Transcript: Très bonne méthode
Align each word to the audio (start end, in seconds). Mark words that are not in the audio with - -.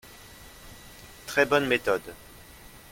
Très 1.27 1.45
bonne 1.45 1.67
méthode 1.67 2.15